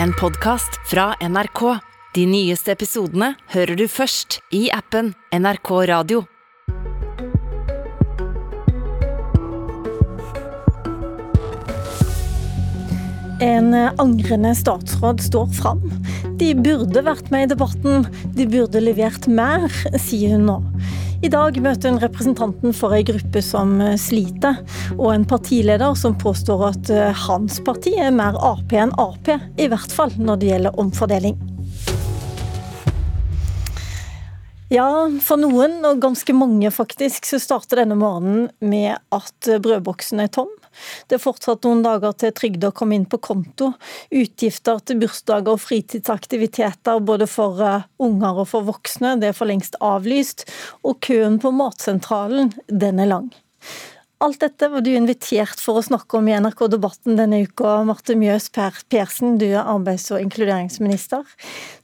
[0.00, 1.78] en podkast fra NRK.
[2.14, 6.22] De nyeste episodene hører du først i appen NRK Radio.
[13.42, 15.82] En angrende statsråd står fram.
[16.38, 18.06] De burde vært med i debatten,
[18.36, 19.66] de burde levert mer,
[19.98, 20.60] sier hun nå.
[21.22, 24.56] I dag møter hun representanten for ei gruppe som sliter,
[24.96, 26.90] og en partileder som påstår at
[27.28, 31.38] hans parti er mer Ap enn Ap, i hvert fall når det gjelder omfordeling.
[34.72, 34.88] Ja,
[35.22, 40.50] for noen, og ganske mange faktisk, så starter denne morgenen med at brødboksen er tom.
[41.08, 43.72] Det er fortsatt noen dager til trygda kommer inn på konto.
[44.10, 47.62] Utgifter til bursdager og fritidsaktiviteter både for
[48.02, 50.46] unger og for voksne, det er for lengst avlyst.
[50.86, 53.32] Og køen på Matsentralen, den er lang.
[54.22, 58.14] Alt dette var du invitert for å snakke om i NRK Debatten denne uka, Marte
[58.14, 61.26] Mjøs Persen, du er arbeids- og inkluderingsminister.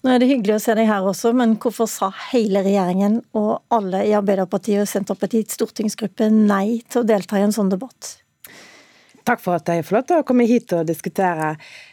[0.04, 3.56] Nå er det hyggelig å se deg her også, men hvorfor sa hele regjeringen og
[3.74, 8.20] alle i Arbeiderpartiet og Senterpartiets stortingsgruppe nei til å delta i en sånn debatt?
[9.28, 11.50] Takk for at jeg får lov til å komme hit og diskutere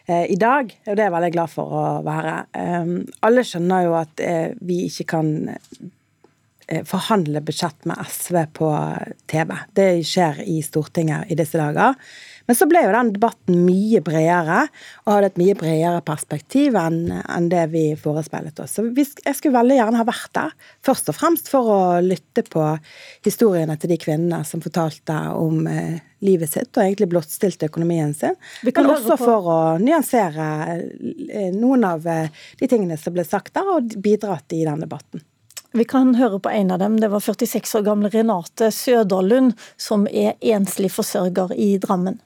[0.08, 0.70] eh, i dag.
[0.72, 2.36] og Det er jeg veldig glad for å være.
[2.56, 2.94] Um,
[3.28, 8.70] alle skjønner jo at eh, vi ikke kan eh, forhandle budsjett med SV på
[9.28, 9.52] TV.
[9.76, 12.00] Det skjer i Stortinget i disse dager.
[12.46, 14.66] Men så ble jo den debatten mye bredere,
[15.06, 18.78] og hadde et mye bredere perspektiv enn, enn det vi forespeilet oss.
[18.78, 20.56] Så jeg skulle veldig gjerne ha vært der.
[20.86, 22.68] Først og fremst for å lytte på
[23.26, 28.38] historiene til de kvinnene som fortalte om eh, livet sitt, og egentlig blottstilte økonomien sin.
[28.66, 33.74] Men også for å nyansere eh, noen av eh, de tingene som ble sagt der,
[33.78, 35.26] og bidratt i den debatten.
[35.76, 37.02] Vi kan høre på en av dem.
[37.02, 42.22] Det var 46 år gamle Renate Søderlund, som er enslig forsørger i Drammen.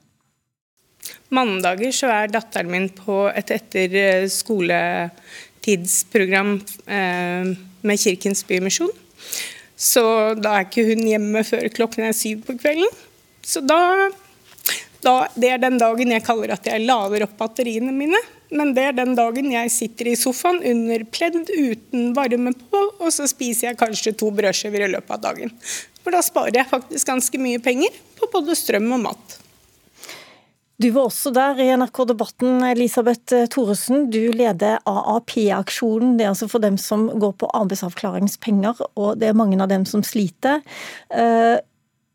[1.34, 3.88] Mandager så er datteren min på et etter
[4.32, 7.44] skoletidsprogram eh,
[7.86, 8.92] med Kirkens Bymisjon.
[9.80, 10.02] Så
[10.36, 12.90] da er ikke hun hjemme før klokken er syv på kvelden.
[13.40, 14.10] Så da,
[15.00, 18.20] da Det er den dagen jeg kaller at jeg lader opp batteriene mine.
[18.50, 23.12] Men det er den dagen jeg sitter i sofaen under pledd uten varme på, og
[23.14, 25.52] så spiser jeg kanskje to brødskiver i løpet av dagen.
[26.02, 29.39] For da sparer jeg faktisk ganske mye penger på både strøm og mat.
[30.80, 34.06] Du var også der i NRK-debatten, Elisabeth Thoresen.
[34.08, 36.14] Du leder AAP-aksjonen.
[36.16, 39.84] Det er altså for dem som går på arbeidsavklaringspenger, og det er mange av dem
[39.88, 40.62] som sliter.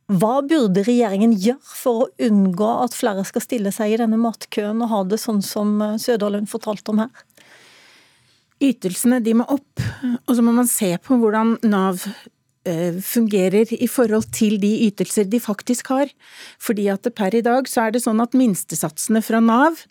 [0.06, 4.81] Hva burde regjeringen gjøre for å unngå at flere skal stille seg i denne matkøen
[4.81, 7.25] og ha det sånn som Sødalen fortalte om her?
[8.66, 9.81] Ytelsene de må opp,
[10.25, 12.06] og så må man se på hvordan Nav
[12.66, 16.09] fungerer i forhold til de ytelser de faktisk har.
[16.62, 19.84] Fordi at per i dag så er det sånn at minstesatsene fra Nav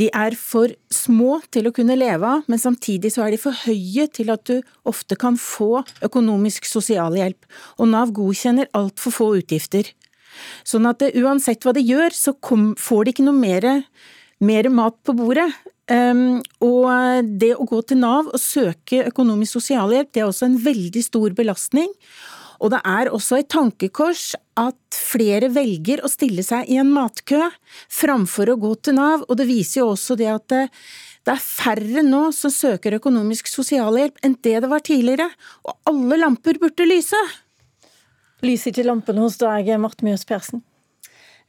[0.00, 3.56] de er for små til å kunne leve av, men samtidig så er de for
[3.66, 7.48] høye til at du ofte kan få økonomisk sosialhjelp.
[7.78, 9.90] Og Nav godkjenner altfor få utgifter.
[10.66, 13.68] Sånn at det, uansett hva de gjør, så kom, får de ikke noe mer,
[14.44, 15.48] mer mat på bordet.
[15.88, 20.58] Um, og det å gå til Nav og søke økonomisk sosialhjelp, det er også en
[20.60, 21.88] veldig stor belastning.
[22.58, 27.44] Og det er også et tankekors at flere velger å stille seg i en matkø
[27.94, 30.64] framfor å gå til Nav, og det viser jo også det at det,
[31.24, 35.28] det er færre nå som søker økonomisk sosialhjelp enn det det var tidligere,
[35.64, 37.20] og alle lamper burde lyse.
[38.42, 40.62] Lyser ikke lampene hos deg, Marte Mjøs Persen?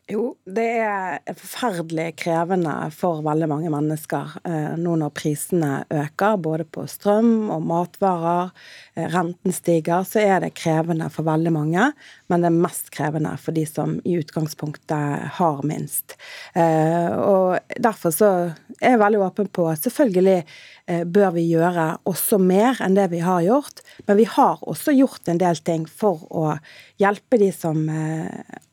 [0.09, 6.66] Jo, det er forferdelig krevende for veldig mange mennesker eh, nå når prisene øker, både
[6.66, 8.50] på strøm og matvarer.
[8.96, 11.92] Eh, renten stiger, så er det krevende for veldig mange.
[12.25, 16.18] Men det er mest krevende for de som i utgangspunktet har minst.
[16.58, 18.31] Eh, og derfor så
[18.80, 20.40] er jeg veldig åpen på at selvfølgelig
[20.89, 23.83] bør vi gjøre også mer enn det vi har gjort.
[24.07, 26.55] Men vi har også gjort en del ting for å
[27.01, 27.83] hjelpe de som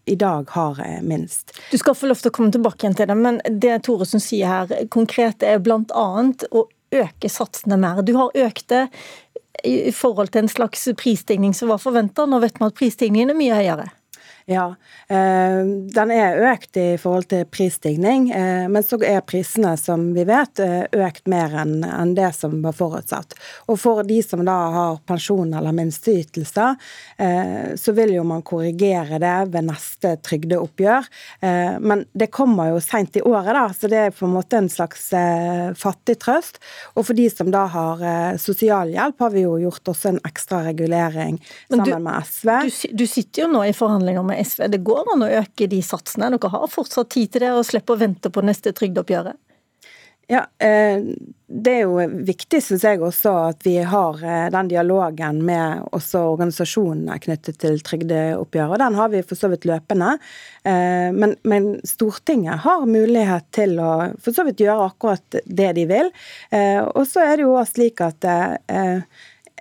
[0.06, 1.52] i dag har minst.
[1.70, 4.48] Du skal få lov til å komme tilbake igjen til det, men det Thoresen sier
[4.48, 6.06] her konkret er bl.a.
[6.50, 8.02] å øke satsene mer.
[8.06, 8.86] Du har økt det
[9.64, 12.26] i forhold til en slags prisstigning som var forventa.
[12.26, 13.88] Nå vet vi at prisstigningen er mye høyere.
[14.46, 14.76] Ja,
[15.08, 18.28] den er økt i forhold til prisstigning,
[18.70, 20.60] men så er prisene, som vi vet,
[20.94, 23.34] økt mer enn det som var forutsatt.
[23.66, 26.78] Og for de som da har pensjon eller minsteytelser,
[27.74, 31.10] så vil jo man korrigere det ved neste trygdeoppgjør.
[31.82, 34.70] Men det kommer jo seint i året, da, så det er på en måte en
[34.70, 35.10] slags
[35.82, 36.62] fattig trøst.
[36.94, 38.06] Og for de som da har
[38.38, 42.54] sosialhjelp, har vi jo gjort også en ekstra regulering sammen du, med SV.
[42.62, 44.68] Du, du sitter jo nå i forhandlinger med SV.
[44.72, 46.30] Det går an å øke de satsene.
[46.34, 49.38] Dere har fortsatt tid til det, og slipper å vente på neste trygdeoppgjøret.
[50.28, 51.02] Ja, eh,
[51.48, 56.24] Det er jo viktig, syns jeg også, at vi har eh, den dialogen med også
[56.32, 58.80] organisasjonene knyttet til trygdeoppgjøret.
[58.82, 60.16] Den har vi for så vidt løpende.
[60.66, 65.86] Eh, men, men, Stortinget har mulighet til å for så vidt gjøre akkurat det de
[65.86, 66.10] vil.
[66.96, 68.26] Og så er det jo også slik at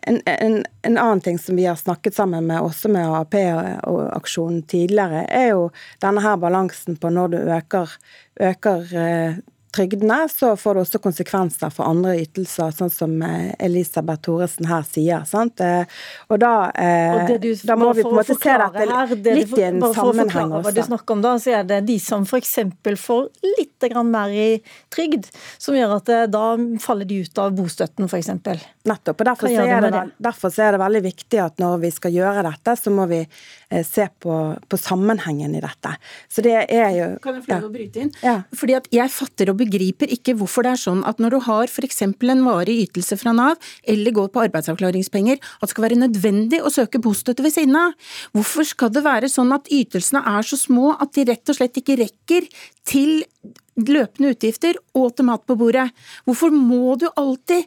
[0.06, 5.25] en, en, en, annen ting som vi har snakket sammen med også med AAP-aksjonen tidligere,
[5.25, 5.68] er jo
[6.04, 7.98] denne her balansen på når du øker,
[8.52, 8.96] øker
[9.75, 14.86] trygdene, så får det også konsekvenser for andre ytelser, sånn som eh, Elisabeth Thoresen her
[14.88, 15.25] sier.
[15.30, 15.62] sant?
[15.63, 15.84] Eh,
[16.30, 19.36] og da, eh, og du, da må vi på en måte se dette her, det
[19.42, 20.63] litt i en sammenheng også.
[20.69, 22.56] Hva du snakker om da, så er det de som f.eks.
[23.06, 23.28] får
[23.58, 23.75] litt
[24.06, 24.62] mer i
[24.94, 25.27] trygd,
[25.57, 26.44] som gjør at da
[26.81, 28.31] faller de ut av bostøtten f.eks.
[28.86, 29.22] Nettopp.
[29.22, 30.04] og derfor, er det, det?
[30.22, 33.22] derfor er det veldig viktig at når vi skal gjøre dette, så må vi
[33.83, 34.36] se på,
[34.69, 35.95] på sammenhengen i dette.
[36.30, 38.12] Så det er jo Kan jeg få lov å bryte inn?
[38.22, 38.36] Ja.
[38.56, 41.72] Fordi at jeg fatter og begriper ikke hvorfor det er sånn at når du har
[41.72, 42.01] f.eks.
[42.06, 46.72] en varig ytelse fra Nav, eller går på arbeidsavklaringspenger, at det skal være nødvendig å
[46.74, 47.95] søke bostøtte ved siden av.
[48.36, 51.81] Hvorfor skal det være sånn at ytelsene er så små at de rett og slett
[51.81, 52.50] ikke rekker
[52.86, 53.24] til
[53.75, 55.89] løpende utgifter og til mat på bordet.
[56.27, 57.66] Hvorfor må du alltid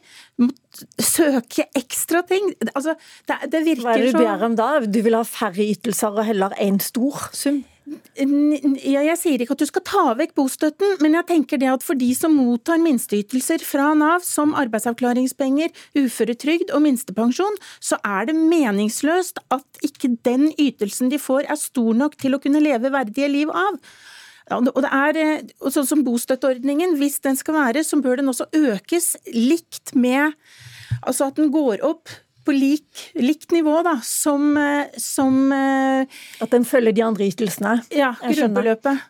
[1.01, 2.53] søke ekstra ting?
[2.73, 2.95] Altså,
[3.29, 4.69] det, det virker Hva er det du ber om da?
[4.85, 7.61] Du vil ha færre ytelser og heller en stor sum?
[7.89, 11.85] Ja, jeg sier ikke at du skal ta vekk bostøtten, men jeg tenker det at
[11.85, 18.37] for de som mottar minsteytelser fra Nav, som arbeidsavklaringspenger, uføretrygd og minstepensjon, så er det
[18.37, 23.31] meningsløst at ikke den ytelsen de får er stor nok til å kunne leve verdige
[23.31, 23.79] liv av.
[24.55, 25.19] Og det er,
[25.69, 30.35] sånn som Bostøtteordningen, hvis den skal være, så bør den også økes likt med
[31.05, 32.09] Altså at den går opp
[32.49, 37.75] på lik, likt nivå, da, som, eh, som eh, At den følger de andre ytelsene?
[37.93, 39.05] Ja, grunnbeløpet.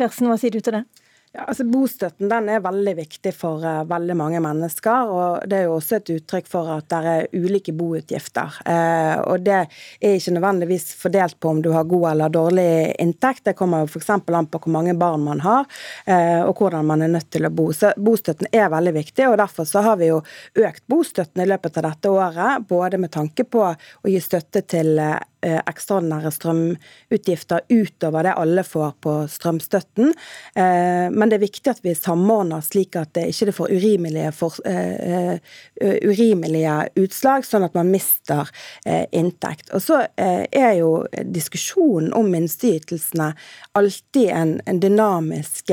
[0.00, 0.84] Persen, hva sier du til det?
[1.30, 5.10] Ja, altså Bostøtten den er veldig viktig for uh, veldig mange mennesker.
[5.14, 8.56] og Det er jo også et uttrykk for at det er ulike boutgifter.
[8.66, 12.66] Uh, og Det er ikke nødvendigvis fordelt på om du har god eller dårlig
[12.98, 13.44] inntekt.
[13.46, 14.10] Det kommer f.eks.
[14.10, 15.70] an på hvor mange barn man har
[16.10, 17.70] uh, og hvordan man er nødt til å bo.
[17.78, 20.18] Så Bostøtten er veldig viktig, og derfor så har vi jo
[20.58, 22.66] økt bostøtten i løpet av dette året.
[22.66, 24.98] Både med tanke på å gi støtte til
[25.42, 30.12] ekstraordinære strømutgifter utover det alle får på strømstøtten.
[30.54, 34.56] Eh, men det er viktig at vi samordner slik at det ikke får urimelige, for,
[34.66, 35.36] uh,
[35.80, 39.70] urimelige utslag, sånn at man mister uh, inntekt.
[39.74, 40.90] Og så uh, er jo
[41.24, 43.30] diskusjonen om minsteytelsene
[43.78, 45.70] alltid en, en dynamisk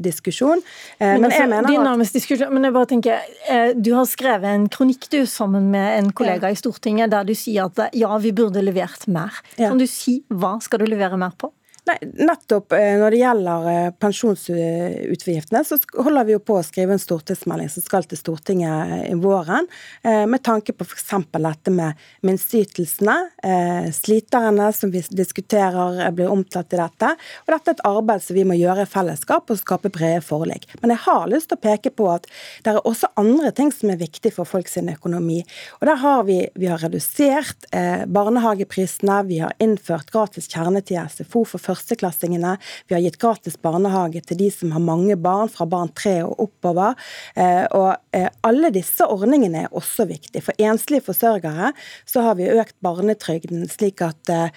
[0.00, 0.60] diskusjon.
[1.00, 3.24] men, men jeg mener dynamisk diskusjon, men jeg bare tenker,
[3.74, 7.68] Du har skrevet en kronikk du sammen med en kollega i Stortinget der du sier
[7.70, 9.40] at ja, vi burde levert mer.
[9.58, 11.52] Kan du si hva skal du levere mer på?
[11.90, 16.94] Nei, nettopp eh, når det gjelder eh, pensjonsutgiftene, så holder vi jo på å skrive
[16.94, 19.66] en stortingsmelding som skal til Stortinget eh, i våren,
[20.00, 21.08] med tanke på f.eks.
[21.34, 23.14] dette med minsteytelsene.
[23.94, 27.10] Sliterne som vi diskuterer blir omtalt i dette.
[27.44, 30.66] Og dette er et arbeid som vi må gjøre i fellesskap og skape brede forlik.
[30.80, 32.28] Men jeg har lyst til å peke på at
[32.64, 35.42] det er også andre ting som er viktig for folks økonomi.
[35.80, 41.44] Og der har vi, vi har redusert barnehageprisene, vi har innført gratis kjernetid i SFO
[41.52, 42.56] for førsteklassingene.
[42.88, 46.38] Vi har gitt gratis barnehage til de som har mange barn, fra barn tre og
[46.46, 46.96] oppover.
[47.34, 50.42] Eh, og eh, alle disse ordningene er også viktige.
[50.44, 51.72] For enslige forsørgere
[52.08, 54.50] så har vi økt barnetrygden slik at eh,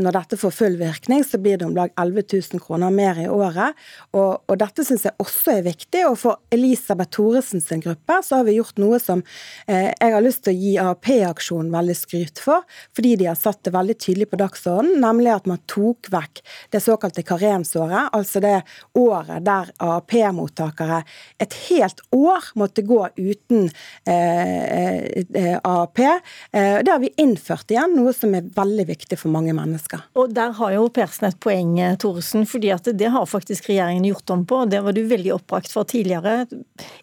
[0.00, 3.28] når dette får full virkning, så blir det om lag 11 000 kroner mer i
[3.28, 3.76] året.
[4.16, 6.06] Og, og dette syns jeg også er viktig.
[6.10, 9.22] Og for Elisabeth Thoresen sin gruppe så har vi gjort noe som
[9.66, 12.64] jeg har lyst til å gi AAP-aksjonen veldig skryt for,
[12.96, 16.80] fordi de har satt det veldig tydelig på dagsordenen, nemlig at man tok vekk det
[16.84, 18.60] såkalte karensåret, altså det
[18.98, 21.02] året der AAP-mottakere
[21.42, 23.68] et helt år måtte gå uten
[24.06, 25.02] eh,
[25.34, 25.98] eh AAP.
[25.98, 30.04] Eh, det har vi innført igjen, noe som er veldig viktig for mange mennesker.
[30.16, 34.04] Og Der har jo Persen et poeng, eh, Thoresen, fordi at det har faktisk regjeringen
[34.04, 34.64] gjort om på.
[34.70, 36.46] Det var du veldig oppbrakt for tidligere.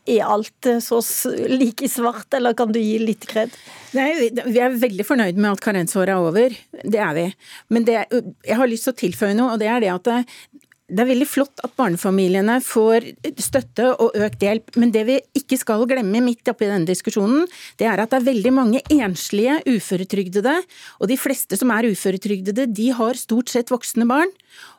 [0.07, 1.01] Er alt så
[1.49, 3.53] like svart, eller kan du gi litt kred?
[3.93, 6.55] Nei, vi er veldig fornøyd med at karensåret er over.
[6.83, 7.25] Det er vi.
[7.69, 7.99] Men det,
[8.45, 10.19] jeg har lyst til å tilføye tilføye noe, og det er det at det,
[10.93, 13.07] det er veldig flott at barnefamiliene får
[13.41, 17.47] støtte og økt hjelp, men det vi ikke skal glemme midt oppi denne diskusjonen,
[17.79, 20.57] det er at det er veldig mange enslige uføretrygdede,
[20.99, 24.29] og de fleste som er uføretrygdede, de har stort sett voksne barn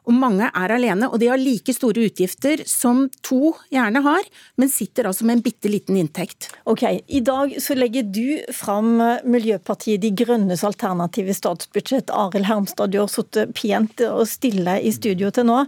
[0.04, 4.26] og mange er alene, og de har like store utgifter som to gjerne har,
[4.60, 6.50] men sitter altså med en bitte liten inntekt.
[6.68, 12.12] Ok, I dag så legger du fram Miljøpartiet De Grønnes alternative statsbudsjett.
[12.12, 15.64] Arild Hermstad, du har sittet pent og stille i studio til nå.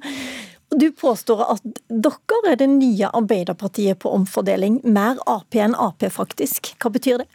[0.76, 4.80] Du påstår at dere er det nye Arbeiderpartiet på omfordeling.
[4.84, 6.74] Mer Ap enn Ap, faktisk.
[6.82, 7.28] Hva betyr det?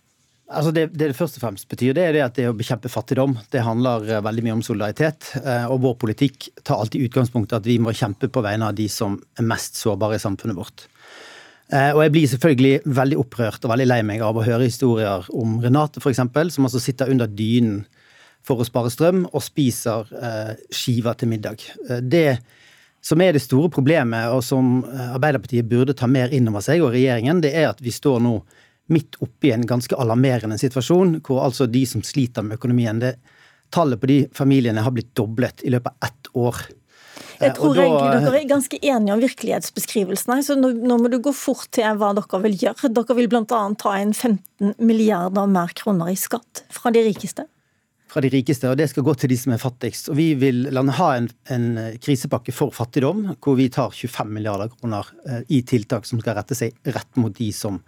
[0.51, 2.91] Altså det, det, det først og fremst betyr, det er det at det å bekjempe
[2.91, 5.29] fattigdom det handler eh, veldig mye om solidaritet.
[5.39, 8.75] Eh, og vår politikk tar alltid utgangspunkt i at vi må kjempe på vegne av
[8.75, 10.85] de som er mest sårbare i samfunnet vårt.
[11.71, 15.29] Eh, og jeg blir selvfølgelig veldig opprørt og veldig lei meg av å høre historier
[15.39, 17.85] om Renate f.eks., som altså sitter under dynen
[18.43, 20.07] for å spare strøm og spiser
[20.73, 21.61] skiver til middag.
[22.01, 22.39] Det
[23.05, 26.95] som er det store problemet, og som Arbeiderpartiet burde ta mer inn over seg, og
[26.95, 28.39] regjeringen, det er at vi står nå
[28.91, 33.15] midt oppi en ganske alarmerende situasjon, hvor altså de som sliter med økonomien det,
[33.71, 36.57] Tallet på de familiene har blitt doblet i løpet av ett år.
[37.41, 40.41] Jeg tror da, egentlig dere er ganske enige om virkelighetsbeskrivelsene.
[40.43, 42.91] så nå, nå, må du gå fort til hva dere vil gjøre.
[42.97, 43.61] Dere vil bl.a.
[43.79, 47.47] ta inn 15 milliarder mer kroner i skatt fra de rikeste.
[48.11, 50.11] Fra de rikeste, og det skal gå til de som er fattigst.
[50.11, 51.67] Og vi vil ha en, en
[52.03, 56.59] krisepakke for fattigdom, hvor vi tar 25 milliarder kroner eh, i tiltak som skal rette
[56.59, 57.79] seg rett mot de som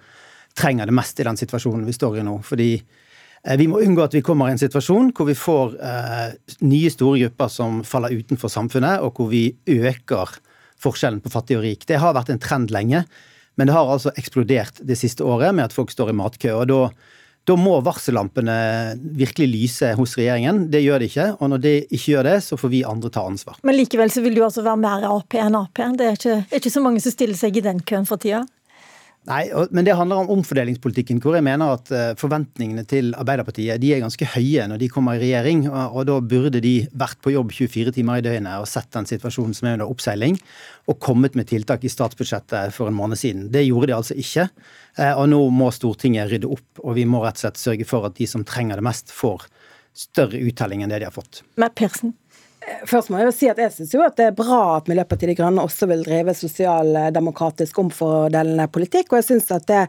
[0.58, 2.38] trenger det mest i den situasjonen vi står i nå.
[2.46, 6.28] Fordi eh, vi må unngå at vi kommer i en situasjon hvor vi får eh,
[6.66, 10.38] nye store grupper som faller utenfor samfunnet, og hvor vi øker
[10.84, 11.88] forskjellen på fattig og rik.
[11.88, 13.06] Det har vært en trend lenge,
[13.56, 16.56] men det har altså eksplodert det siste året med at folk står i matkø.
[16.58, 16.86] og da
[17.44, 18.54] da må varsellampene
[19.20, 20.62] virkelig lyse hos regjeringen.
[20.72, 21.26] Det gjør de ikke.
[21.44, 23.58] Og når de ikke gjør det, så får vi andre ta ansvar.
[23.68, 25.82] Men likevel så vil du altså være mer Ap enn Ap?
[26.00, 28.46] Det er ikke, er ikke så mange som stiller seg i den køen for tida?
[29.24, 33.94] Nei, men det handler om omfordelingspolitikken, hvor jeg mener at eh, forventningene til Arbeiderpartiet de
[33.96, 35.64] er ganske høye når de kommer i regjering.
[35.72, 39.56] Og, da burde de vært på jobb 24 timer i døgnet og sett den situasjonen
[39.56, 40.36] som er under oppseiling,
[40.92, 43.48] og kommet med tiltak i statsbudsjettet for en måned siden.
[43.54, 44.50] Det gjorde de altså ikke.
[45.00, 48.10] Eh, og nå må Stortinget rydde opp, og vi må rett og slett sørge for
[48.10, 49.48] at de som trenger det mest, får
[49.96, 51.46] større uttelling enn det de har fått.
[51.62, 52.12] Med Persen.
[52.88, 55.32] Først må jeg jo si at jeg syns jo at det er bra at Miljøpartiet
[55.32, 59.82] De Grønne også vil drive sosialdemokratisk omfordelende politikk, og jeg syns at det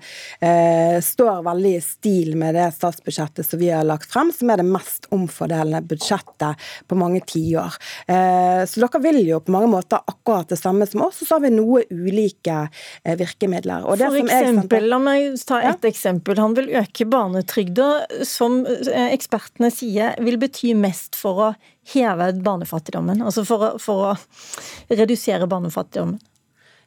[0.44, 4.62] eh, står veldig i stil med det statsbudsjettet som vi har lagt frem, som er
[4.62, 7.78] det mest omfordelende budsjettet på mange tiår.
[8.06, 11.38] Eh, så dere vil jo på mange måter akkurat det samme som oss, og så
[11.38, 12.58] har vi noe ulike
[13.02, 13.86] eh, virkemidler.
[13.86, 15.90] For eksempel, La meg ta et ja?
[15.90, 16.38] eksempel.
[16.42, 17.90] Han vil øke barnetrygda,
[18.28, 21.52] som eh, ekspertene sier vil bety mest for å
[21.92, 23.22] heve barnefattigdommen?
[23.24, 24.14] Altså for å, for å
[24.92, 26.20] redusere barnefattigdommen?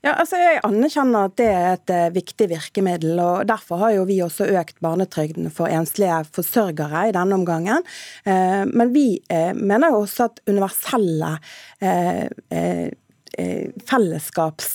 [0.06, 3.18] Ja, altså Jeg anerkjenner at det er et uh, viktig virkemiddel.
[3.20, 7.86] og Derfor har jo vi også økt barnetrygden for enslige forsørgere i denne omgangen.
[8.28, 11.38] Uh, men vi uh, mener jo også at universelle
[13.88, 14.70] fellesskaps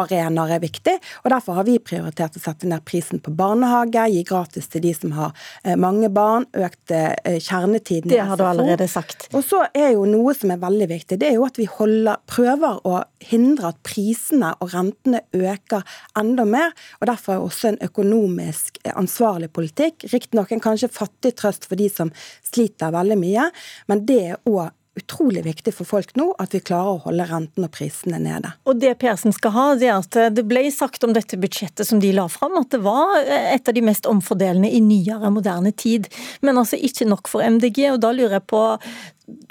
[0.00, 0.96] arenaer er viktig.
[1.24, 4.94] og Derfor har vi prioritert å sette ned prisen på barnehage, gi gratis til de
[4.96, 5.34] som har
[5.64, 9.28] eh, mange barn, økt eh, kjernetiden Det har du allerede sagt.
[9.34, 12.20] Og så er jo noe som er veldig viktig, det er jo at vi holder,
[12.30, 15.84] prøver å hindre at prisene og rentene øker
[16.18, 16.74] enda mer.
[17.00, 20.08] og Derfor er også en økonomisk eh, ansvarlig politikk.
[20.12, 22.12] Riktignok en kanskje fattig trøst for de som
[22.46, 23.50] sliter veldig mye,
[23.90, 24.70] men det er òg
[25.00, 28.54] utrolig viktig for folk nå at vi klarer å holde renten og prisene nede.
[28.68, 32.02] Og Det Persen skal ha, det er at det ble sagt om dette budsjettet som
[32.02, 36.08] de la fram, at det var et av de mest omfordelende i nyere, moderne tid.
[36.44, 37.86] Men altså ikke nok for MDG.
[37.94, 38.62] og Da lurer jeg på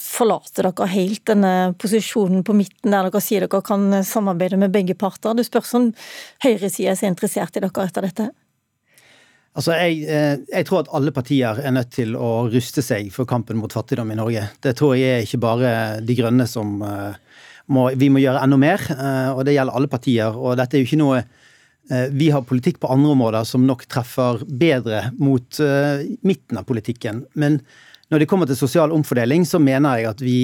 [0.04, 4.98] Forlater dere helt denne posisjonen på midten der dere sier dere kan samarbeide med begge
[5.00, 5.38] parter?
[5.38, 5.90] Det spørs om
[6.44, 8.30] høyresida er så interessert i dere etter dette?
[9.60, 13.28] Altså, jeg, eh, jeg, tror at alle partier er nødt til å ruste seg for
[13.28, 14.46] kampen mot fattigdom i Norge.
[14.64, 15.72] Det tror jeg er ikke bare
[16.06, 17.12] De grønne som uh,
[17.68, 20.32] må Vi må gjøre enda mer, uh, og det gjelder alle partier.
[20.32, 21.22] Og dette er jo ikke noe
[22.14, 25.58] Vi har politikk på andre områder som nok treffer bedre mot
[26.22, 27.24] midten av politikken.
[27.34, 27.56] Men
[28.14, 30.38] når det kommer til sosial omfordeling, så mener jeg at vi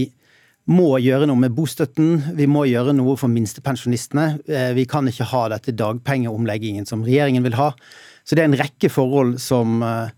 [0.65, 2.33] må gjøre noe med bostøtten.
[2.33, 4.25] Vi må gjøre noe for minstepensjonistene.
[4.73, 7.69] Vi kan ikke ha dette dagpengeomleggingen som regjeringen vil ha.
[8.25, 10.09] Så det er en rekke forhold som, eh,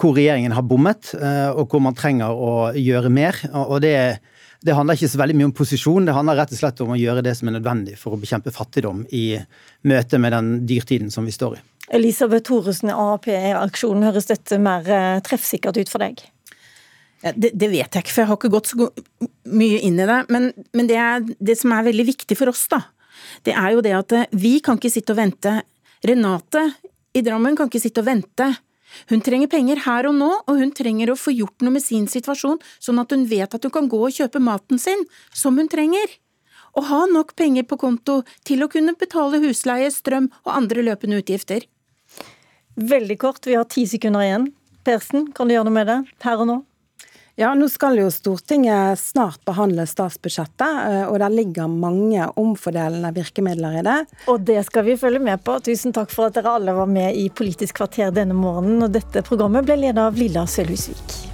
[0.00, 3.36] hvor regjeringen har bommet, eh, og hvor man trenger å gjøre mer.
[3.52, 4.20] Og det,
[4.64, 7.00] det handler ikke så veldig mye om posisjon, det handler rett og slett om å
[7.00, 9.36] gjøre det som er nødvendig for å bekjempe fattigdom i
[9.88, 11.62] møte med den dyrtiden som vi står i.
[11.96, 16.22] Elisabeth Thoresen i AAP-aksjonen, høres dette mer eh, treffsikkert ut for deg?
[17.20, 18.86] Det, det, vet jeg ikke, for jeg har ikke gått så
[19.52, 20.20] mye inn i det.
[20.32, 22.78] Men, men det, er, det, som er veldig viktig for oss, da,
[23.44, 25.58] det er jo det at vi kan ikke sitte og vente.
[26.06, 26.62] Renate
[27.14, 28.48] i Drammen kan ikke sitte og vente.
[29.10, 32.08] Hun trenger penger her og nå, og hun trenger å få gjort noe med sin
[32.10, 35.70] situasjon, sånn at hun vet at hun kan gå og kjøpe maten sin, som hun
[35.70, 36.18] trenger.
[36.78, 41.18] Og ha nok penger på konto til å kunne betale husleie, strøm og andre løpende
[41.22, 41.66] utgifter.
[42.78, 44.50] Veldig kort, vi har ti sekunder igjen.
[44.86, 46.60] Persen, kan du gjøre noe med det her og nå?
[47.40, 53.78] Ja, nå skal jo Stortinget snart behandle statsbudsjettet, eh, og der ligger mange omfordelende virkemidler
[53.80, 53.96] i det.
[54.28, 55.56] Og det skal vi følge med på.
[55.64, 58.84] Tusen takk for at dere alle var med i Politisk kvarter denne morgenen.
[58.84, 61.29] Og dette programmet ble ledet av Lilla Sølhusvik.